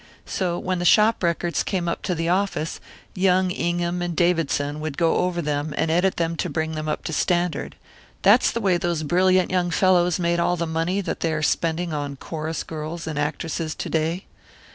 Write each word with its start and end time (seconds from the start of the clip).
So 0.25 0.57
when 0.57 0.79
the 0.79 0.83
shop 0.83 1.21
records 1.21 1.61
came 1.61 1.87
up 1.87 2.01
to 2.09 2.15
the 2.15 2.27
office, 2.27 2.79
young 3.13 3.51
Ingham 3.51 4.01
and 4.01 4.15
Davidson 4.15 4.79
would 4.79 4.97
go 4.97 5.17
over 5.17 5.43
them 5.43 5.75
and 5.77 5.91
edit 5.91 6.15
them 6.17 6.35
and 6.43 6.51
bring 6.51 6.71
them 6.71 6.89
up 6.89 7.03
to 7.03 7.13
standard 7.13 7.75
that's 8.23 8.49
the 8.49 8.61
way 8.61 8.77
those 8.79 9.03
brilliant 9.03 9.51
young 9.51 9.69
fellows 9.69 10.17
made 10.17 10.39
all 10.39 10.55
the 10.57 10.65
money 10.65 11.01
that 11.01 11.19
they 11.19 11.31
are 11.31 11.43
spending 11.43 11.93
on 11.93 12.15
chorus 12.15 12.63
girls 12.63 13.05
and 13.05 13.19
actresses 13.19 13.75
to 13.75 13.89
day. 13.91 14.25